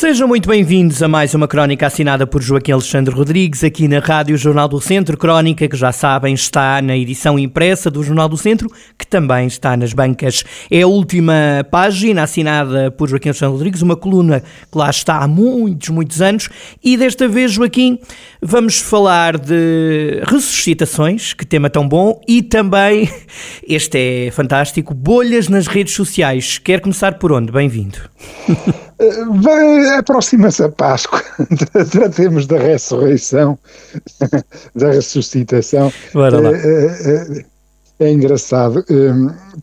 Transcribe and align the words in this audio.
Sejam 0.00 0.26
muito 0.26 0.48
bem-vindos 0.48 1.02
a 1.02 1.08
mais 1.08 1.34
uma 1.34 1.46
crónica 1.46 1.86
assinada 1.86 2.26
por 2.26 2.40
Joaquim 2.40 2.72
Alexandre 2.72 3.14
Rodrigues 3.14 3.62
aqui 3.62 3.86
na 3.86 3.98
Rádio 3.98 4.34
Jornal 4.34 4.66
do 4.66 4.80
Centro. 4.80 5.14
Crónica 5.14 5.68
que 5.68 5.76
já 5.76 5.92
sabem 5.92 6.32
está 6.32 6.80
na 6.80 6.96
edição 6.96 7.38
impressa 7.38 7.90
do 7.90 8.02
Jornal 8.02 8.26
do 8.26 8.38
Centro, 8.38 8.70
que 8.98 9.06
também 9.06 9.46
está 9.46 9.76
nas 9.76 9.92
bancas. 9.92 10.42
É 10.70 10.80
a 10.80 10.86
última 10.86 11.34
página 11.70 12.22
assinada 12.22 12.90
por 12.90 13.10
Joaquim 13.10 13.28
Alexandre 13.28 13.52
Rodrigues, 13.52 13.82
uma 13.82 13.94
coluna 13.94 14.40
que 14.40 14.78
lá 14.78 14.88
está 14.88 15.18
há 15.18 15.28
muitos, 15.28 15.90
muitos 15.90 16.22
anos. 16.22 16.48
E 16.82 16.96
desta 16.96 17.28
vez, 17.28 17.52
Joaquim, 17.52 17.98
vamos 18.40 18.78
falar 18.78 19.36
de 19.36 20.22
ressuscitações, 20.24 21.34
que 21.34 21.44
tema 21.44 21.68
tão 21.68 21.86
bom, 21.86 22.18
e 22.26 22.42
também, 22.42 23.06
este 23.68 23.98
é 23.98 24.30
fantástico, 24.30 24.94
bolhas 24.94 25.46
nas 25.46 25.66
redes 25.66 25.92
sociais. 25.92 26.56
Quer 26.56 26.80
começar 26.80 27.18
por 27.18 27.32
onde? 27.32 27.52
Bem-vindo. 27.52 27.98
Aproxima-se 29.98 30.62
a 30.62 30.68
Páscoa, 30.68 31.22
tratemos 31.90 32.46
da 32.46 32.58
ressurreição, 32.58 33.58
da 34.74 34.90
ressuscitação. 34.90 35.92
É, 36.54 38.04
é, 38.04 38.06
é, 38.06 38.12
engraçado. 38.12 38.84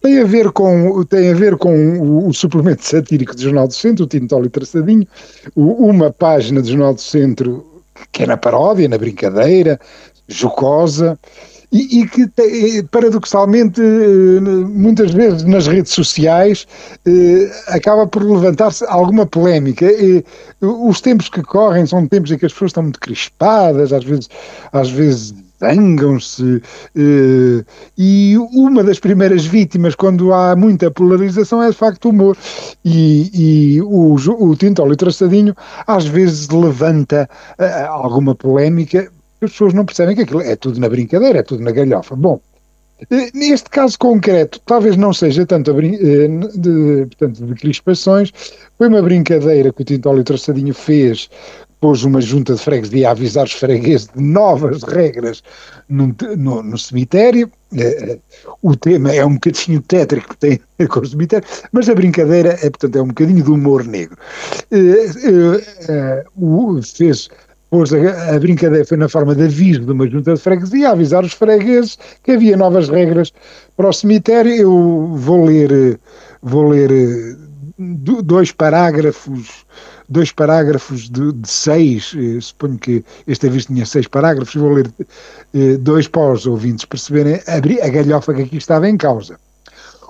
Tem 0.01 0.19
a 0.19 0.25
ver 0.25 0.51
com, 0.51 1.03
tem 1.05 1.31
a 1.31 1.35
ver 1.35 1.55
com 1.57 2.27
o, 2.27 2.33
suplemento 2.33 2.83
satírico 2.83 3.35
do 3.35 3.41
Jornal 3.41 3.67
do 3.67 3.73
Centro, 3.73 4.05
o 4.05 4.07
Tintoli 4.07 4.49
Traçadinho, 4.49 5.07
uma 5.55 6.11
página 6.11 6.61
do 6.61 6.67
Jornal 6.67 6.93
do 6.93 7.01
Centro 7.01 7.77
que 8.11 8.23
é 8.23 8.27
na 8.27 8.37
paródia, 8.37 8.87
na 8.87 8.97
brincadeira, 8.97 9.79
jocosa, 10.27 11.17
e, 11.71 12.01
e, 12.01 12.07
que 12.07 12.83
paradoxalmente 12.91 13.81
muitas 13.81 15.11
vezes 15.11 15.43
nas 15.43 15.67
redes 15.67 15.91
sociais 15.91 16.65
eh, 17.05 17.51
acaba 17.67 18.07
por 18.07 18.23
levantar-se 18.23 18.85
alguma 18.85 19.25
polémica. 19.25 19.85
os 20.61 21.01
tempos 21.01 21.27
que 21.27 21.41
correm 21.41 21.85
são 21.85 22.07
tempos 22.07 22.31
em 22.31 22.37
que 22.37 22.45
as 22.45 22.53
pessoas 22.53 22.69
estão 22.69 22.83
muito 22.83 22.99
crispadas, 23.01 23.91
às 23.91 24.03
vezes, 24.03 24.29
às 24.71 24.89
vezes 24.89 25.33
zangam-se 25.59 26.61
eh, 26.95 27.65
e 27.97 28.37
uma 28.53 28.83
das 28.83 28.99
primeiras 28.99 29.45
vítimas 29.45 29.95
quando 29.95 30.31
há 30.33 30.55
muita 30.55 30.91
polarização 30.91 31.61
é 31.63 31.69
de 31.69 31.75
facto 31.75 32.05
o 32.05 32.09
humor 32.09 32.37
e, 32.85 33.75
e 33.77 33.81
o, 33.81 34.15
o 34.15 34.55
Tintolo 34.55 34.95
Traçadinho 34.95 35.55
às 35.85 36.05
vezes 36.05 36.47
levanta 36.49 37.27
uh, 37.59 37.87
alguma 37.89 38.35
polémica 38.35 39.11
as 39.41 39.51
pessoas 39.51 39.73
não 39.73 39.85
percebem 39.85 40.15
que 40.15 40.23
aquilo 40.23 40.41
é 40.41 40.55
tudo 40.55 40.79
na 40.79 40.89
brincadeira, 40.89 41.39
é 41.39 41.43
tudo 41.43 41.63
na 41.63 41.71
galhofa. 41.71 42.15
Bom, 42.15 42.39
eh, 43.11 43.29
neste 43.33 43.69
caso 43.69 43.97
concreto, 43.99 44.59
talvez 44.65 44.97
não 44.97 45.13
seja 45.13 45.45
tanto 45.45 45.71
eh, 45.79 46.27
de, 46.55 47.05
portanto, 47.05 47.45
de 47.45 47.53
crispações, 47.55 48.33
foi 48.77 48.87
uma 48.87 49.01
brincadeira 49.01 49.71
que 49.71 49.81
o 49.81 49.85
Tintólio 49.85 50.23
Traçadinho 50.23 50.73
fez, 50.73 51.29
pôs 51.79 52.03
uma 52.03 52.19
junta 52.19 52.55
de 52.55 52.61
freguesia 52.61 53.09
a 53.09 53.11
avisar 53.11 53.45
os 53.45 53.53
fregueses 53.53 54.07
de 54.07 54.19
novas 54.19 54.81
regras 54.81 55.43
no, 55.87 56.15
no, 56.35 56.63
no 56.63 56.77
cemitério. 56.77 57.51
Eh, 57.77 58.17
o 58.63 58.75
tema 58.75 59.11
é 59.11 59.23
um 59.23 59.35
bocadinho 59.35 59.79
tétrico 59.81 60.29
que 60.29 60.37
tem 60.37 60.59
com 60.87 60.99
o 60.99 61.05
cemitério, 61.05 61.47
mas 61.71 61.87
a 61.87 61.93
brincadeira 61.93 62.57
é, 62.63 62.69
portanto, 62.71 62.95
é 62.95 63.01
um 63.03 63.09
bocadinho 63.09 63.43
de 63.43 63.51
humor 63.51 63.83
negro. 63.83 64.17
Fez 66.95 67.29
Pois 67.69 67.91
a, 67.93 68.35
a, 68.35 68.39
brincadeira 68.39 68.85
foi 68.85 68.97
na 68.97 69.09
forma 69.09 69.35
de 69.35 69.43
aviso 69.43 69.81
de 69.81 69.91
uma 69.91 70.09
junta 70.09 70.33
de 70.33 70.39
freguesia, 70.39 70.89
avisar 70.89 71.25
os 71.25 71.33
fregueses 71.33 71.97
que 72.23 72.31
havia 72.31 72.55
novas 72.55 72.87
regras 72.87 73.33
para 73.75 73.89
o 73.89 73.93
cemitério. 73.93 74.53
Eu 74.53 75.11
vou 75.15 75.45
ler, 75.45 75.99
vou 76.41 76.69
ler 76.69 76.89
eh, 76.91 77.35
dois 78.23 78.53
parágrafos, 78.53 79.65
dois 80.07 80.31
parágrafos 80.31 81.09
de, 81.09 81.33
de 81.33 81.49
seis, 81.49 82.15
eh, 82.17 82.39
suponho 82.39 82.77
que 82.77 83.03
este 83.27 83.47
aviso 83.47 83.67
tinha 83.67 83.85
seis 83.85 84.07
parágrafos, 84.07 84.55
vou 84.55 84.71
ler 84.71 84.89
eh, 85.53 85.75
dois 85.77 86.07
para 86.07 86.31
os 86.31 86.47
ouvintes 86.47 86.85
perceberem 86.85 87.41
a, 87.47 87.85
a 87.85 87.89
galhofa 87.89 88.33
que 88.33 88.43
aqui 88.43 88.55
estava 88.55 88.87
em 88.87 88.95
causa. 88.95 89.37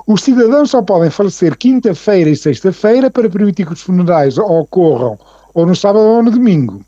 Os 0.05 0.21
cidadãos 0.21 0.69
só 0.69 0.83
podem 0.83 1.09
falecer 1.09 1.57
quinta-feira 1.57 2.29
e 2.29 2.35
sexta-feira 2.35 3.09
para 3.09 3.29
permitir 3.29 3.65
que 3.65 3.73
os 3.73 3.81
funerais 3.81 4.37
ocorram 4.37 5.17
ou 5.55 5.65
no 5.65 5.75
sábado 5.75 6.05
ou 6.05 6.21
no 6.23 6.29
domingo. 6.29 6.85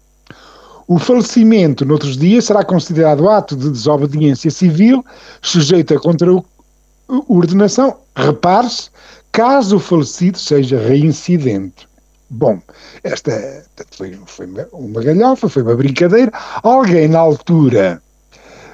O 0.89 0.97
falecimento 0.97 1.85
noutros 1.85 2.17
dias 2.17 2.45
será 2.45 2.65
considerado 2.65 3.29
ato 3.29 3.55
de 3.55 3.69
desobediência 3.69 4.49
civil, 4.49 5.05
sujeito 5.39 5.93
a 5.93 5.99
contra-ordenação, 5.99 7.95
repare-se, 8.15 8.89
caso 9.31 9.75
o 9.75 9.79
falecido 9.79 10.39
seja 10.39 10.79
reincidente. 10.79 11.87
Bom, 12.27 12.59
esta 13.03 13.31
foi, 13.91 14.17
foi 14.25 14.47
uma 14.73 15.03
galhofa, 15.03 15.47
foi 15.47 15.61
uma 15.61 15.75
brincadeira. 15.75 16.31
Alguém 16.63 17.07
na 17.07 17.19
altura 17.19 18.01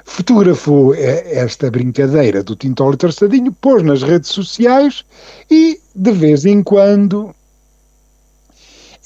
fotografou 0.06 0.94
esta 0.94 1.70
brincadeira 1.70 2.42
do 2.42 2.56
Tintolo 2.56 2.96
Traçadinho, 2.96 3.52
pôs 3.52 3.82
nas 3.82 4.02
redes 4.02 4.30
sociais 4.30 5.04
e, 5.50 5.78
de 5.94 6.12
vez 6.12 6.46
em 6.46 6.62
quando, 6.62 7.34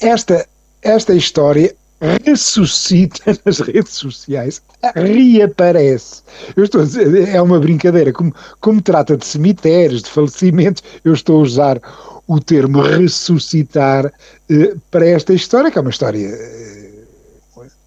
esta, 0.01 0.47
esta 0.81 1.13
história 1.13 1.75
ressuscita 2.01 3.39
nas 3.45 3.61
redes 3.61 3.93
sociais, 3.93 4.63
reaparece. 4.95 6.23
Eu 6.57 6.65
estou 6.65 6.81
a 6.81 6.85
dizer, 6.85 7.29
é 7.29 7.41
uma 7.41 7.61
brincadeira. 7.61 8.13
Como, 8.13 8.35
como 8.61 8.81
trata 8.81 9.17
de 9.17 9.27
cemitérios, 9.27 10.03
de 10.03 10.11
falecimentos, 10.11 10.83
eu 11.05 11.13
estou 11.13 11.41
a 11.41 11.43
usar 11.43 11.81
o 12.27 12.41
termo 12.41 12.81
ressuscitar 12.81 14.13
eh, 14.49 14.75
para 14.91 15.07
esta 15.07 15.35
história, 15.35 15.71
que 15.71 15.79
é 15.79 15.81
uma 15.81 15.91
história 15.91 16.27
eh, 16.27 16.80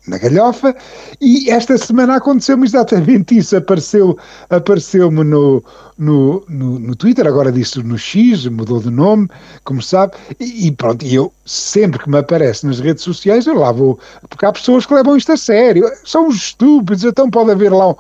na 0.08 0.18
galhofa, 0.18 0.76
e 1.22 1.50
esta 1.50 1.78
semana 1.78 2.18
aconteceu-me 2.18 2.66
exatamente 2.66 3.38
isso, 3.38 3.56
apareceu, 3.56 4.18
apareceu-me 4.50 5.24
no, 5.24 5.64
no, 5.98 6.44
no, 6.50 6.80
no, 6.80 6.96
Twitter, 6.96 7.26
agora 7.26 7.52
disse 7.52 7.82
no 7.82 7.98
X, 7.98 8.46
mudou 8.48 8.82
de 8.82 8.90
nome, 8.90 9.30
como 9.64 9.82
sabe, 9.82 10.14
e, 10.40 10.68
e 10.68 10.72
pronto, 10.72 11.06
e 11.06 11.16
eu 11.16 11.32
sempre 11.46 12.00
que 12.00 12.10
me 12.10 12.18
aparece 12.18 12.66
nas 12.66 12.80
redes 12.80 13.04
sociais, 13.04 13.48
eu 13.48 13.58
lá 13.58 13.72
vou, 13.72 13.98
porque 14.30 14.46
há 14.46 14.52
pessoas 14.52 14.86
que 14.86 14.94
levam 14.94 15.16
isto 15.16 15.32
a 15.32 15.38
sério, 15.38 15.90
são 16.04 16.28
os 16.28 16.36
estúpidos, 16.36 17.04
então 17.06 17.30
pode 17.30 17.52
haver 17.52 17.72
lá 17.72 17.90
um, 17.90 17.96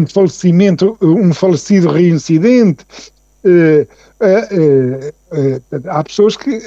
um 0.00 0.06
falecimento, 0.06 0.96
um 1.00 1.32
falecido 1.32 1.88
reincidente, 1.88 2.84
uh, 3.44 3.86
há 5.86 6.04
pessoas 6.04 6.36
que 6.36 6.60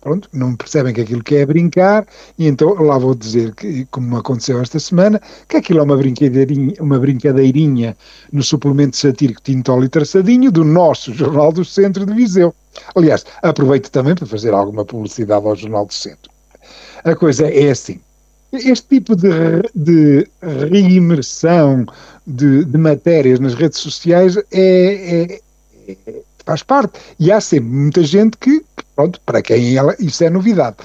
pronto, 0.00 0.28
não 0.32 0.54
percebem 0.54 0.94
que 0.94 1.00
aquilo 1.00 1.22
que 1.22 1.36
é 1.36 1.46
brincar 1.46 2.06
e 2.38 2.46
então 2.46 2.74
lá 2.74 2.96
vou 2.96 3.14
dizer 3.14 3.54
que, 3.54 3.86
como 3.86 4.16
aconteceu 4.16 4.60
esta 4.60 4.78
semana, 4.78 5.20
que 5.48 5.56
aquilo 5.56 5.80
é 5.80 5.82
uma 5.82 5.96
brincadeirinha, 5.96 6.74
uma 6.80 6.98
brincadeirinha 6.98 7.96
no 8.32 8.42
suplemento 8.42 8.96
satírico 8.96 9.42
Tintol 9.42 9.82
e 9.84 9.88
Traçadinho 9.88 10.52
do 10.52 10.64
nosso 10.64 11.12
Jornal 11.12 11.52
do 11.52 11.64
Centro 11.64 12.06
de 12.06 12.14
Viseu. 12.14 12.54
Aliás, 12.94 13.24
aproveito 13.42 13.90
também 13.90 14.14
para 14.14 14.26
fazer 14.26 14.54
alguma 14.54 14.84
publicidade 14.84 15.44
ao 15.44 15.56
Jornal 15.56 15.86
do 15.86 15.94
Centro. 15.94 16.30
A 17.04 17.16
coisa 17.16 17.48
é 17.48 17.70
assim, 17.70 18.00
este 18.52 18.86
tipo 18.86 19.16
de, 19.16 19.28
de 19.74 20.28
reimersão 20.70 21.84
de, 22.24 22.64
de 22.64 22.78
matérias 22.78 23.40
nas 23.40 23.54
redes 23.54 23.78
sociais 23.78 24.36
é, 24.36 24.42
é 24.52 25.40
faz 26.44 26.62
parte. 26.62 26.98
E 27.18 27.30
há 27.30 27.40
sempre 27.40 27.70
muita 27.70 28.02
gente 28.02 28.36
que, 28.36 28.64
pronto, 28.94 29.20
para 29.24 29.42
quem 29.42 29.76
ela, 29.76 29.94
isso 29.98 30.22
é 30.24 30.30
novidade. 30.30 30.76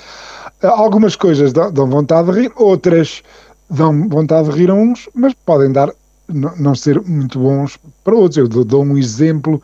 Algumas 0.61 1.15
coisas 1.15 1.53
dão, 1.53 1.89
vontade 1.89 2.31
de 2.31 2.41
rir, 2.41 2.51
outras 2.55 3.21
dão 3.69 4.07
vontade 4.09 4.49
de 4.49 4.57
rir 4.57 4.71
a 4.71 4.73
uns, 4.73 5.07
mas 5.13 5.33
podem 5.45 5.71
dar, 5.71 5.91
não, 6.27 6.73
ser 6.73 6.99
muito 7.01 7.39
bons 7.39 7.77
para 8.03 8.15
outros. 8.15 8.37
Eu 8.37 8.47
dou 8.47 8.83
um 8.83 8.97
exemplo 8.97 9.61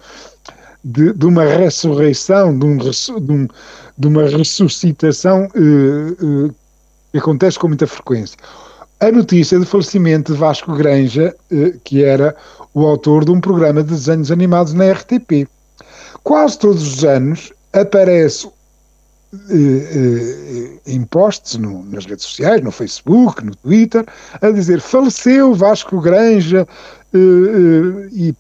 de, 0.84 1.14
de, 1.14 1.26
uma 1.26 1.46
ressurreição, 1.46 2.58
de, 2.58 2.66
um, 2.66 2.78
de, 2.78 3.32
um, 3.32 3.48
de 3.98 4.08
uma 4.08 4.24
ressuscitação 4.28 5.48
uh, 5.56 6.26
uh, 6.26 6.56
que 7.12 7.18
acontece 7.18 7.58
com 7.58 7.68
muita 7.70 7.88
frequência. 7.88 8.38
A 9.00 9.12
notícia 9.12 9.58
do 9.58 9.66
falecimento 9.66 10.34
de 10.34 10.38
Vasco 10.38 10.76
Granja, 10.76 11.36
uh, 11.52 11.80
que 11.84 12.04
era 12.04 12.36
o 12.74 12.86
autor 12.86 13.26
de 13.26 13.32
um 13.32 13.42
programa 13.42 13.82
de 13.82 13.90
desenhos 13.90 14.32
animados 14.32 14.74
na 14.74 14.92
RTP 14.92 15.48
quase 16.24 16.58
todos 16.60 16.82
os 16.82 17.04
anos 17.04 17.54
aparece 17.72 18.48
eh, 19.50 20.80
eh, 20.86 20.92
em 20.94 21.04
posts 21.04 21.58
no, 21.58 21.84
nas 21.86 22.06
redes 22.06 22.26
sociais, 22.26 22.62
no 22.62 22.72
Facebook, 22.72 23.44
no 23.44 23.56
Twitter, 23.56 24.06
a 24.42 24.52
dizer 24.52 24.80
faleceu 24.80 25.54
Vasco 25.54 26.00
Granja, 26.00 26.68
uh, 27.14 28.08
e, 28.12 28.36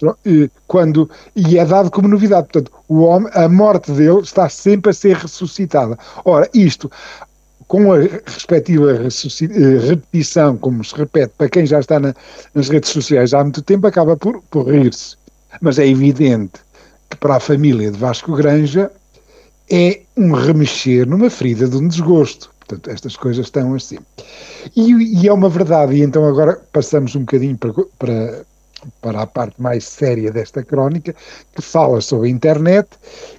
quando, 0.67 1.09
e 1.35 1.57
é 1.57 1.65
dado 1.65 1.91
como 1.91 2.07
novidade. 2.07 2.47
Portanto, 2.51 2.71
o 2.87 3.01
homem, 3.01 3.31
a 3.33 3.47
morte 3.47 3.91
dele 3.91 4.21
está 4.21 4.49
sempre 4.49 4.91
a 4.91 4.93
ser 4.93 5.15
ressuscitada. 5.17 5.97
Ora, 6.25 6.49
isto, 6.53 6.91
com 7.67 7.93
a 7.93 7.97
respectiva 7.97 8.93
repetição, 9.87 10.57
como 10.57 10.83
se 10.83 10.95
repete 10.95 11.33
para 11.37 11.49
quem 11.49 11.65
já 11.65 11.79
está 11.79 11.99
na, 11.99 12.13
nas 12.53 12.69
redes 12.69 12.89
sociais 12.89 13.33
há 13.33 13.43
muito 13.43 13.61
tempo, 13.61 13.87
acaba 13.87 14.17
por, 14.17 14.41
por 14.49 14.67
rir-se. 14.67 15.15
Mas 15.61 15.77
é 15.77 15.87
evidente 15.87 16.59
para 17.17 17.35
a 17.35 17.39
família 17.39 17.91
de 17.91 17.97
Vasco 17.97 18.35
Granja 18.35 18.91
é 19.69 20.01
um 20.15 20.31
remexer 20.33 21.07
numa 21.07 21.29
ferida 21.29 21.67
de 21.67 21.77
um 21.77 21.87
desgosto. 21.87 22.51
Portanto, 22.59 22.89
estas 22.89 23.15
coisas 23.15 23.45
estão 23.45 23.73
assim. 23.73 23.97
E, 24.75 24.91
e 25.21 25.27
é 25.27 25.33
uma 25.33 25.49
verdade, 25.49 25.95
e 25.95 26.01
então 26.01 26.25
agora 26.25 26.61
passamos 26.71 27.15
um 27.15 27.21
bocadinho 27.21 27.57
para, 27.57 27.73
para, 27.99 28.45
para 29.01 29.21
a 29.21 29.27
parte 29.27 29.61
mais 29.61 29.83
séria 29.83 30.31
desta 30.31 30.63
crónica, 30.63 31.15
que 31.55 31.61
fala 31.61 31.99
sobre 32.01 32.27
a 32.27 32.31
internet. 32.31 32.89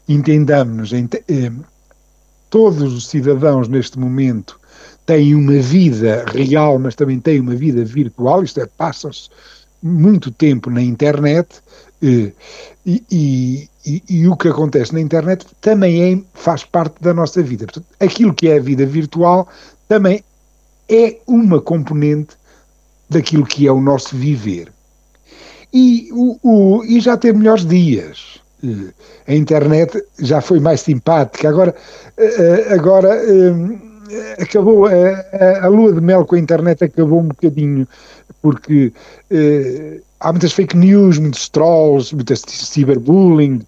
Entendamos-nos, 0.08 0.92
eh, 0.92 1.52
todos 2.50 2.92
os 2.92 3.08
cidadãos 3.08 3.68
neste 3.68 3.98
momento 3.98 4.60
têm 5.06 5.34
uma 5.34 5.58
vida 5.58 6.24
real, 6.28 6.78
mas 6.78 6.94
também 6.94 7.20
têm 7.20 7.40
uma 7.40 7.54
vida 7.54 7.84
virtual, 7.84 8.42
isto 8.42 8.60
é, 8.60 8.66
passam-se 8.66 9.28
muito 9.82 10.30
tempo 10.30 10.70
na 10.70 10.82
internet 10.82 11.62
e, 12.04 13.02
e, 13.10 13.68
e, 13.86 14.02
e, 14.08 14.28
o 14.28 14.36
que 14.36 14.48
acontece 14.48 14.92
na 14.92 15.00
internet 15.00 15.46
também 15.60 16.12
é, 16.12 16.18
faz 16.34 16.64
parte 16.64 17.02
da 17.02 17.14
nossa 17.14 17.42
vida. 17.42 17.64
Portanto, 17.64 17.86
aquilo 17.98 18.34
que 18.34 18.48
é 18.48 18.58
a 18.58 18.60
vida 18.60 18.84
virtual 18.84 19.48
também 19.88 20.22
é 20.88 21.16
uma 21.26 21.60
componente 21.60 22.36
daquilo 23.08 23.46
que 23.46 23.66
é 23.66 23.72
o 23.72 23.80
nosso 23.80 24.16
viver. 24.16 24.70
E, 25.72 26.10
o, 26.12 26.38
o, 26.42 26.84
e 26.84 27.00
já 27.00 27.16
tem 27.16 27.32
melhores 27.32 27.64
dias. 27.64 28.38
Eh, 28.62 28.92
a 29.26 29.34
internet 29.34 30.02
já 30.18 30.40
foi 30.40 30.60
mais 30.60 30.82
simpática. 30.82 31.48
Agora, 31.48 31.74
eh, 32.16 32.66
agora 32.70 33.20
acabou 34.38 34.86
a, 34.86 35.64
a, 35.64 35.68
lua 35.68 35.92
de 35.92 36.00
mel 36.00 36.26
com 36.26 36.36
a 36.36 36.38
internet 36.38 36.84
acabou 36.84 37.20
um 37.20 37.28
bocadinho 37.28 37.88
porque 38.42 38.92
há 40.24 40.32
muitas 40.32 40.52
fake 40.52 40.76
news, 40.76 41.18
muitos 41.18 41.48
trolls, 41.50 42.14
muitas 42.14 42.42
cyberbullying, 42.48 43.62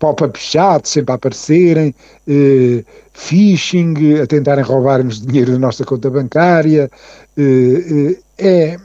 pop-up 0.00 0.38
chat 0.38 0.86
sempre 0.88 1.12
a 1.12 1.14
aparecerem, 1.14 1.94
eh, 2.26 2.84
phishing, 3.14 4.20
a 4.20 4.26
tentarem 4.26 4.64
roubar-nos 4.64 5.24
dinheiro 5.24 5.52
da 5.52 5.58
nossa 5.58 5.84
conta 5.84 6.10
bancária. 6.10 6.90
Eh, 7.38 8.16
eh, 8.38 8.78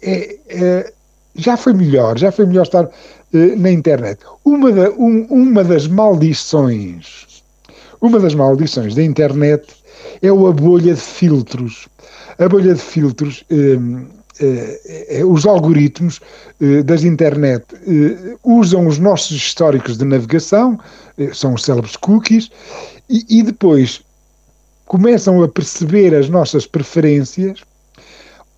é, 0.00 0.38
é, 0.48 0.92
já 1.34 1.56
foi 1.56 1.72
melhor, 1.72 2.16
já 2.16 2.30
foi 2.30 2.46
melhor 2.46 2.62
estar 2.62 2.88
eh, 3.34 3.56
na 3.56 3.70
internet. 3.70 4.20
Uma, 4.44 4.70
da, 4.70 4.90
um, 4.90 5.26
uma 5.30 5.64
das 5.64 5.88
maldições, 5.88 7.42
uma 8.00 8.20
das 8.20 8.34
maldições 8.34 8.94
da 8.94 9.02
internet 9.02 9.66
é 10.22 10.28
a 10.28 10.52
bolha 10.52 10.94
de 10.94 11.00
filtros. 11.00 11.88
A 12.38 12.48
bolha 12.48 12.72
de 12.72 12.80
filtros 12.80 13.44
eh, 13.50 13.78
os 15.26 15.46
algoritmos 15.46 16.20
eh, 16.60 16.82
das 16.82 17.02
internet 17.04 17.64
usam 18.44 18.86
os 18.86 18.98
nossos 18.98 19.36
históricos 19.36 19.96
de 19.96 20.04
navegação, 20.04 20.78
são 21.32 21.54
os 21.54 21.64
célebres 21.64 21.96
cookies, 21.96 22.50
e, 23.08 23.24
e 23.28 23.42
depois 23.42 24.02
começam 24.86 25.42
a 25.42 25.48
perceber 25.48 26.14
as 26.14 26.28
nossas 26.28 26.66
preferências 26.66 27.60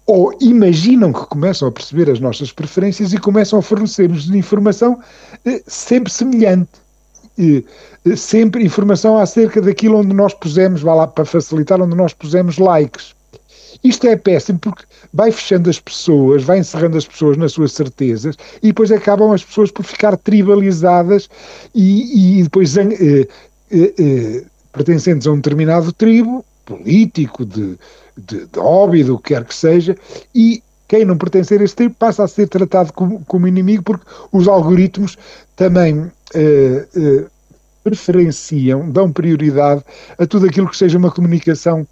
ou 0.07 0.37
imaginam 0.41 1.13
que 1.13 1.25
começam 1.27 1.69
a 1.69 1.73
perceber 1.73 2.11
as 2.11 2.19
nossas 2.19 2.53
preferências 2.53 3.13
e 3.13 3.19
começam 3.19 3.59
a 3.59 3.63
fornecer-nos 3.63 4.29
informação 4.31 4.99
sempre 5.67 6.13
semelhante. 6.13 6.71
Sempre 8.17 8.65
informação 8.65 9.19
acerca 9.19 9.61
daquilo 9.63 9.99
onde 9.99 10.15
nós 10.15 10.35
pusemos, 10.35 10.83
vá 10.83 10.95
lá 10.95 11.07
para 11.07 11.25
facilitar, 11.25 11.81
onde 11.81 11.97
nós 11.97 12.13
pusemos 12.13 12.59
likes. 12.59 13.15
Isto 13.83 14.07
é 14.07 14.17
péssimo 14.17 14.59
porque 14.59 14.85
vai 15.13 15.31
fechando 15.31 15.71
as 15.71 15.79
pessoas, 15.79 16.43
vai 16.43 16.59
encerrando 16.59 16.97
as 16.97 17.07
pessoas 17.07 17.37
nas 17.37 17.53
suas 17.53 17.73
certezas 17.73 18.37
e 18.63 18.69
depois 18.69 18.91
acabam 18.91 19.33
as 19.33 19.45
pessoas 19.45 19.71
por 19.71 19.85
ficar 19.85 20.17
tribalizadas 20.17 21.29
e, 21.75 22.39
e 22.39 22.43
depois 22.43 22.77
eh, 22.77 22.89
eh, 23.71 23.95
eh, 23.99 24.45
pertencentes 24.73 25.27
a 25.27 25.33
um 25.33 25.37
determinado 25.37 25.93
tribo 25.93 26.45
político, 26.65 27.45
de, 27.45 27.79
de, 28.17 28.47
de 28.47 28.59
óbvio, 28.59 29.15
o 29.15 29.19
que 29.19 29.35
quer 29.35 29.45
que 29.45 29.55
seja, 29.55 29.97
e 30.35 30.63
quem 30.87 31.05
não 31.05 31.17
pertencer 31.17 31.61
a 31.61 31.65
esse 31.65 31.75
tribo 31.75 31.95
passa 31.99 32.25
a 32.25 32.29
ser 32.29 32.49
tratado 32.49 32.93
como, 32.93 33.25
como 33.25 33.47
inimigo 33.47 33.83
porque 33.83 34.05
os 34.33 34.49
algoritmos 34.49 35.17
também 35.57 36.11
eh, 36.35 36.87
eh, 36.97 37.27
preferenciam, 37.83 38.91
dão 38.91 39.11
prioridade 39.11 39.83
a 40.19 40.27
tudo 40.27 40.47
aquilo 40.47 40.69
que 40.69 40.77
seja 40.77 40.99
uma 40.99 41.11
comunicação, 41.11 41.87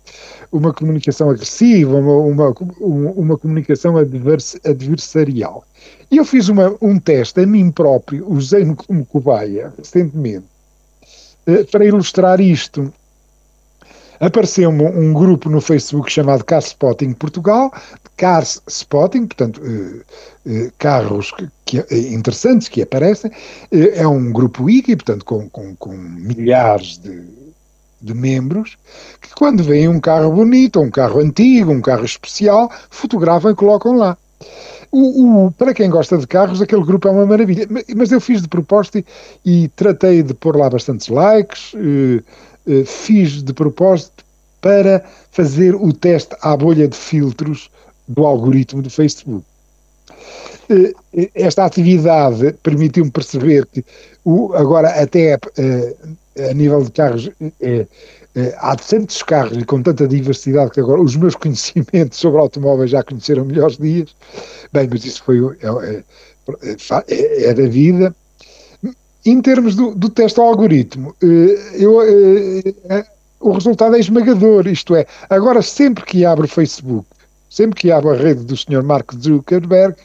uma 0.53 0.73
comunicação 0.73 1.31
agressiva, 1.31 1.97
uma, 1.97 2.13
uma, 2.13 2.55
uma 2.81 3.39
comunicação 3.39 3.97
advers, 3.97 4.57
adversarial. 4.65 5.65
E 6.11 6.17
eu 6.17 6.25
fiz 6.25 6.49
uma, 6.49 6.75
um 6.81 6.99
teste 6.99 7.41
a 7.41 7.47
mim 7.47 7.71
próprio, 7.71 8.31
usei-me 8.31 8.75
como 8.75 9.05
cobaia 9.05 9.73
recentemente, 9.77 10.47
eh, 11.47 11.65
para 11.65 11.85
ilustrar 11.85 12.41
isto 12.41 12.93
apareceu-me 14.21 14.85
um 14.85 15.13
grupo 15.13 15.49
no 15.49 15.61
Facebook 15.61 16.11
chamado 16.11 16.45
Car 16.45 16.61
Spotting 16.61 17.13
Portugal, 17.13 17.73
Cars 18.17 18.61
Spotting, 18.69 19.27
portanto, 19.27 19.61
eh, 19.65 20.03
eh, 20.47 20.71
carros 20.77 21.31
que, 21.33 21.49
que, 21.65 21.79
eh, 21.79 22.13
interessantes 22.13 22.69
que 22.69 22.83
aparecem, 22.83 23.31
é 23.71 24.07
um 24.07 24.33
grupo 24.33 24.65
wiki, 24.65 24.97
portanto, 24.97 25.25
com, 25.25 25.49
com, 25.49 25.77
com 25.77 25.97
milhares 25.97 26.99
de, 26.99 27.23
de 28.01 28.15
membros, 28.15 28.77
que 29.21 29.35
quando 29.35 29.63
veem 29.63 29.89
um 29.89 30.01
carro 30.01 30.33
bonito, 30.33 30.81
um 30.81 30.91
carro 30.91 31.21
antigo, 31.21 31.71
um 31.71 31.81
carro 31.81 32.05
especial, 32.05 32.71
fotografam 32.91 33.53
e 33.53 33.55
colocam 33.55 33.97
lá. 33.97 34.19
O, 34.91 35.47
o, 35.47 35.53
para 35.53 35.75
quem 35.75 35.91
gosta 35.91 36.17
de 36.17 36.27
carros, 36.27 36.63
aquele 36.63 36.85
grupo 36.85 37.09
é 37.09 37.11
uma 37.11 37.27
maravilha. 37.27 37.69
Mas 37.95 38.11
eu 38.11 38.21
fiz 38.21 38.41
de 38.41 38.49
propósito 38.49 38.99
e, 38.99 39.65
e 39.65 39.69
tratei 39.69 40.23
de 40.23 40.33
pôr 40.33 40.57
lá 40.57 40.71
bastantes 40.71 41.09
likes, 41.09 41.73
eh, 41.75 41.79
eh, 41.79 42.23
fiz 42.85 43.43
de 43.43 43.53
propósito 43.53 44.25
para 44.61 45.05
fazer 45.31 45.75
o 45.75 45.93
teste 45.93 46.35
à 46.41 46.57
bolha 46.57 46.89
de 46.89 46.97
filtros 46.97 47.71
do 48.07 48.27
algoritmo 48.27 48.83
do 48.83 48.91
Facebook. 48.91 49.45
Eh, 50.69 50.93
esta 51.35 51.65
atividade 51.65 52.53
permitiu-me 52.63 53.11
perceber 53.11 53.67
que 53.67 53.85
o, 54.25 54.53
agora 54.55 54.89
até 54.89 55.39
eh, 55.57 55.97
a 56.51 56.55
nível 56.55 56.83
de 56.85 56.91
carros 56.91 57.31
é, 57.61 57.87
há 58.59 58.77
tantos 58.77 59.23
carros 59.23 59.57
e 59.57 59.65
com 59.65 59.83
tanta 59.83 60.07
diversidade 60.07 60.71
que 60.71 60.81
agora 60.81 61.01
os 61.01 61.17
meus 61.17 61.35
conhecimentos 61.37 62.19
sobre 62.19 62.41
automóveis 62.41 62.91
já 62.91 63.03
conheceram 63.03 63.45
melhores 63.45 63.77
dias. 63.77 64.15
Bem, 64.73 64.89
mas 64.91 65.05
isso 65.05 65.23
foi 65.25 65.41
é, 65.61 66.03
é, 67.09 67.45
é 67.45 67.55
da 67.55 67.67
vida 67.67 68.15
em 69.31 69.41
termos 69.41 69.75
do, 69.75 69.95
do 69.95 70.09
teste 70.09 70.41
ao 70.41 70.47
algoritmo, 70.47 71.15
eh, 71.23 71.75
eu, 71.75 72.03
eh, 72.03 72.75
eh, 72.89 73.05
o 73.41 73.53
resultado 73.53 73.97
é 73.97 74.01
esmagador, 74.01 74.67
isto 74.67 74.97
é, 74.97 75.07
agora 75.29 75.63
sempre 75.63 76.05
que 76.05 76.25
abro 76.25 76.45
o 76.45 76.49
Facebook, 76.49 77.07
sempre 77.51 77.81
que 77.81 77.91
abro 77.91 78.11
a 78.11 78.17
rede 78.17 78.45
do 78.45 78.57
Sr. 78.57 78.83
Mark 78.83 79.13
Zuckerberg, 79.15 79.97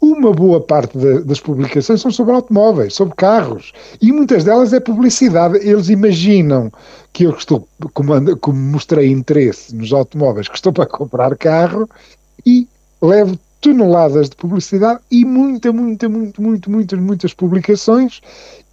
uma 0.00 0.32
boa 0.32 0.60
parte 0.60 0.96
de, 0.96 1.20
das 1.24 1.40
publicações 1.40 2.00
são 2.00 2.10
sobre 2.10 2.34
automóveis, 2.34 2.94
sobre 2.94 3.14
carros, 3.14 3.72
e 4.00 4.10
muitas 4.10 4.44
delas 4.44 4.72
é 4.72 4.80
publicidade. 4.80 5.58
Eles 5.58 5.90
imaginam 5.90 6.72
que 7.12 7.24
eu 7.24 7.30
estou, 7.32 7.68
como, 7.92 8.36
como 8.38 8.58
mostrei 8.58 9.10
interesse 9.10 9.74
nos 9.74 9.92
automóveis, 9.92 10.48
que 10.48 10.56
estou 10.56 10.72
para 10.72 10.86
comprar 10.86 11.36
carro 11.36 11.88
e 12.46 12.66
levo 13.02 13.38
toneladas 13.60 14.30
de 14.30 14.36
publicidade 14.36 15.00
e 15.10 15.24
muita, 15.24 15.72
muita, 15.72 16.08
muito, 16.08 16.40
muito, 16.40 16.70
muitas, 16.70 16.98
muitas 16.98 17.34
publicações, 17.34 18.20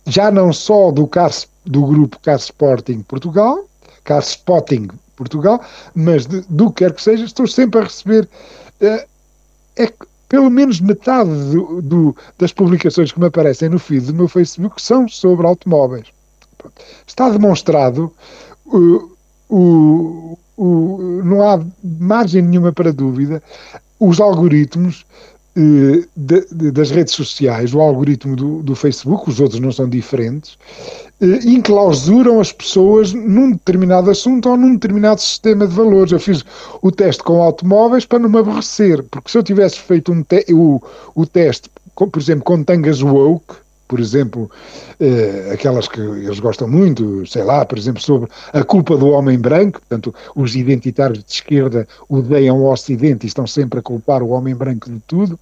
já 0.06 0.32
não 0.32 0.54
só 0.54 0.92
do, 0.92 1.06
car, 1.08 1.32
do 1.66 1.86
grupo 1.86 2.18
Car 2.20 2.38
Sporting 2.38 3.02
Portugal, 3.02 3.66
Car 4.04 4.22
Spotting 4.22 4.88
Portugal, 5.16 5.62
mas 5.94 6.26
de, 6.26 6.42
do 6.50 6.72
que 6.72 6.86
quer 6.86 6.94
que 6.94 7.02
seja, 7.02 7.26
estou 7.26 7.48
sempre 7.48 7.82
a 7.82 7.84
receber 7.84 8.30
uh, 8.82 9.08
é, 9.76 9.94
pelo 10.30 10.50
menos 10.50 10.80
metade 10.80 11.30
do, 11.52 11.82
do, 11.82 12.18
das 12.38 12.52
publicações 12.54 13.12
que 13.12 13.20
me 13.20 13.28
aparecem 13.28 13.70
no 13.70 13.80
feed 13.80 14.08
do 14.08 14.14
meu 14.14 14.28
Facebook 14.28 14.82
são 14.82 15.08
sobre 15.08 15.46
automóveis. 15.46 16.08
Está 17.06 17.30
demonstrado, 17.30 18.14
uh, 18.66 19.12
uh, 19.50 20.17
não 21.38 21.48
há 21.48 21.64
margem 21.84 22.42
nenhuma 22.42 22.72
para 22.72 22.92
dúvida, 22.92 23.42
os 24.00 24.20
algoritmos 24.20 25.06
eh, 25.56 26.06
de, 26.16 26.46
de, 26.52 26.72
das 26.72 26.92
redes 26.92 27.14
sociais, 27.14 27.74
o 27.74 27.80
algoritmo 27.80 28.36
do, 28.36 28.64
do, 28.64 28.76
Facebook, 28.76 29.30
os 29.30 29.40
outros 29.40 29.60
não 29.60 29.72
são 29.72 29.88
diferentes, 29.88 30.58
eh, 31.22 31.40
enclausuram 31.46 32.40
as 32.40 32.52
pessoas 32.52 33.14
num 33.14 33.52
determinado 33.52 34.10
assunto 34.10 34.50
ou 34.50 34.58
num 34.58 34.74
determinado 34.74 35.22
sistema 35.22 35.68
de 35.68 35.74
valores. 35.74 36.12
Eu 36.12 36.20
fiz 36.20 36.44
o 36.82 36.92
teste 36.92 37.24
com 37.24 37.42
automóveis 37.42 38.06
para 38.06 38.20
não 38.20 38.30
me 38.30 38.40
aborrecer, 38.40 39.04
porque 39.04 39.32
se 39.32 39.38
eu 39.38 39.44
tivesse 39.44 39.80
feito 39.80 40.12
um 40.12 40.24
te 40.24 40.46
o, 40.52 40.82
o 41.16 41.26
teste, 41.26 41.70
por 41.96 42.20
exemplo, 42.20 42.44
com 42.44 42.64
tangas 42.64 43.02
woke, 43.02 43.56
por 43.88 44.00
exemplo, 44.00 44.50
eh, 45.00 45.50
aquelas 45.54 45.88
que 45.88 46.00
eles 46.00 46.40
gostam 46.40 46.68
muito, 46.68 47.26
sei 47.26 47.44
lá, 47.44 47.66
por 47.66 47.78
exemplo, 47.78 48.02
sobre 48.02 48.30
a 48.54 48.64
culpa 48.64 48.98
do 48.98 49.08
homem 49.10 49.40
branco, 49.40 49.80
portanto, 49.80 50.14
os 50.36 50.56
identitários 50.56 51.24
de 51.24 51.32
esquerda 51.32 51.88
odeiam 52.10 52.60
o 52.60 52.72
Ocidente 52.72 53.26
e 53.26 53.28
estão 53.28 53.48
sempre 53.48 53.80
a 53.80 53.82
culpar 53.82 54.22
o 54.22 54.30
homem 54.30 54.56
branco 54.56 54.90
de 54.90 55.00
tudo. 55.08 55.40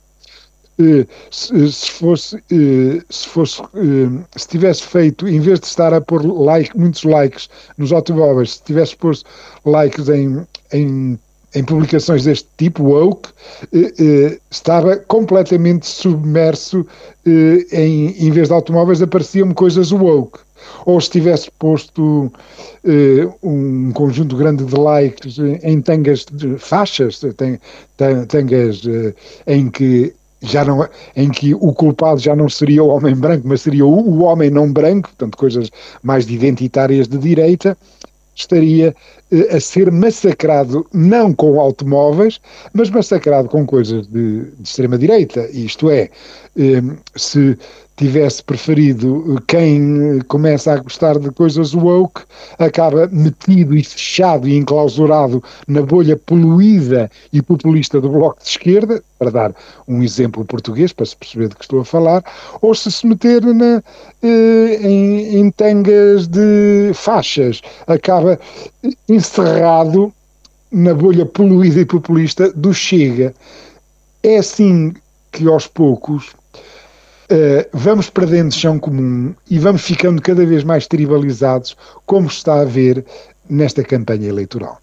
Eh, 0.78 1.08
se, 1.32 1.72
se, 1.72 1.92
fosse, 1.92 2.36
eh, 2.52 3.02
se 3.10 3.28
fosse, 3.30 3.62
eh, 3.62 4.26
se 4.36 4.48
tivesse 4.48 4.84
feito, 4.84 5.26
em 5.28 5.40
vez 5.40 5.60
de 5.62 5.68
estar 5.68 5.94
a 5.94 6.02
pôr 6.02 6.26
like, 6.26 6.78
muitos 6.78 7.04
likes 7.04 7.50
nos 7.78 7.94
automóveis, 7.94 8.56
se 8.56 8.64
tivesse 8.64 8.96
posto 8.98 9.30
likes 9.64 10.10
em, 10.10 10.46
em 10.74 11.18
em 11.56 11.64
publicações 11.64 12.26
deste 12.26 12.48
tipo, 12.58 12.84
woke, 12.84 13.30
eh, 13.74 13.94
eh, 13.98 14.40
estava 14.52 14.98
completamente 14.98 15.88
submerso 15.88 16.86
eh, 17.26 17.66
em, 17.72 18.28
em 18.28 18.32
vez 18.32 18.50
de 18.50 18.54
automóveis, 18.54 19.02
apareciam-me 19.02 19.54
coisas 19.54 19.92
woke. 19.92 20.40
Ou 20.86 21.00
se 21.00 21.10
tivesse 21.12 21.50
posto 21.60 22.32
um 23.44 23.92
conjunto 23.94 24.36
grande 24.36 24.64
de 24.64 24.76
likes 24.76 25.38
em 25.64 25.80
tangas 25.82 26.26
de 26.32 26.58
faixas, 26.58 27.22
tangas 28.28 28.82
em 29.46 29.70
que 29.70 30.14
já 30.42 30.66
não, 30.66 30.88
em 31.16 31.30
que 31.30 31.54
o 31.54 31.74
culpado 31.74 32.20
já 32.20 32.36
não 32.36 32.50
seria 32.50 32.84
o 32.84 32.88
homem 32.88 33.16
branco, 33.16 33.48
mas 33.48 33.62
seria 33.62 33.86
o, 33.86 33.90
o 33.90 34.24
homem 34.24 34.50
não 34.50 34.72
branco, 34.72 35.10
portanto, 35.10 35.38
coisas 35.38 35.72
mais 36.02 36.28
identitárias 36.30 37.08
de 37.08 37.18
direita, 37.18 37.78
estaria 38.36 38.96
eh, 39.32 39.56
a 39.56 39.60
ser 39.60 39.92
massacrado 39.92 40.86
não 40.94 41.34
com 41.34 41.60
automóveis, 41.60 42.40
mas 42.74 42.90
massacrado 42.90 43.48
com 43.48 43.66
coisas 43.66 44.06
de, 44.08 44.52
de 44.52 44.64
extrema-direita. 44.64 45.50
Isto 45.52 45.90
é, 45.90 46.10
eh, 46.58 46.82
se 47.16 47.58
tivesse 47.96 48.44
preferido 48.44 49.42
quem 49.48 50.20
começa 50.28 50.74
a 50.74 50.78
gostar 50.78 51.18
de 51.18 51.32
coisas 51.32 51.74
woke, 51.74 52.22
acaba 52.60 53.08
metido 53.08 53.76
e 53.76 53.84
fechado 53.84 54.48
e 54.48 54.58
enclausurado 54.58 55.42
na 55.68 55.82
bolha 55.82 56.18
poluída 56.18 57.10
e 57.32 57.42
populista 57.42 58.02
do 58.02 58.10
Bloco 58.10 58.44
de 58.44 58.50
Esquerda, 58.50 59.02
para 59.18 59.32
dar 59.32 59.56
um 59.88 60.04
exemplo 60.04 60.44
português, 60.44 60.92
para 60.92 61.06
se 61.06 61.16
perceber 61.16 61.48
de 61.48 61.56
que 61.56 61.64
estou 61.64 61.80
a 61.80 61.86
falar, 61.86 62.24
ou 62.62 62.76
se 62.76 62.92
se 62.92 63.08
meter 63.08 63.42
na, 63.42 63.82
eh, 64.22 64.80
em, 64.82 65.40
em 65.40 65.52
tangas 65.52 66.28
de 66.28 66.92
faixas, 66.94 67.62
acaba 67.88 68.38
encerrado 69.08 70.14
na 70.72 70.94
bolha 70.94 71.26
poluída 71.26 71.80
e 71.80 71.86
populista 71.86 72.52
do 72.52 72.74
Chega. 72.74 73.34
É 74.22 74.38
assim 74.38 74.94
que 75.32 75.48
aos 75.48 75.68
poucos 75.68 76.36
Uh, 77.26 77.68
vamos 77.74 78.10
perdendo 78.10 78.54
chão 78.54 78.78
comum 78.78 79.34
e 79.50 79.58
vamos 79.58 79.82
ficando 79.82 80.22
cada 80.22 80.46
vez 80.46 80.64
mais 80.64 80.86
tribalizados, 80.86 81.76
como 82.06 82.28
está 82.28 82.62
a 82.62 82.66
ver 82.66 83.04
nesta 83.50 83.84
campanha 83.84 84.30
eleitoral. 84.30 84.80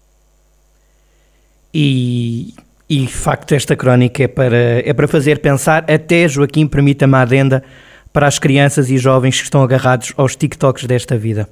E, 1.73 2.53
e 2.89 3.05
de 3.05 3.13
facto, 3.13 3.55
esta 3.55 3.75
crónica 3.75 4.23
é 4.23 4.27
para, 4.27 4.87
é 4.87 4.93
para 4.93 5.07
fazer 5.07 5.39
pensar, 5.39 5.85
até 5.89 6.27
Joaquim, 6.27 6.67
permita-me 6.67 7.15
a 7.15 7.21
adenda, 7.21 7.63
para 8.11 8.27
as 8.27 8.37
crianças 8.37 8.89
e 8.91 8.97
jovens 8.97 9.37
que 9.37 9.43
estão 9.43 9.63
agarrados 9.63 10.13
aos 10.15 10.35
TikToks 10.35 10.85
desta 10.85 11.17
vida. 11.17 11.49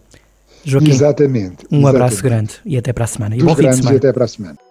Joaquim, 0.64 0.92
exatamente. 0.92 1.66
Um 1.72 1.80
exatamente. 1.80 1.88
abraço 1.88 2.24
grande 2.24 2.54
e 2.64 2.78
até 2.78 2.94
para 2.94 3.06
a 3.06 3.08
semana. 3.08 3.36
Dos 3.36 3.44
e 3.44 3.46
bom 3.46 3.56
fim 3.56 3.70
de 3.70 3.76
semana. 3.78 3.96
E 3.96 3.98
até 3.98 4.14
para 4.14 4.26
a 4.26 4.28
semana. 4.28 4.71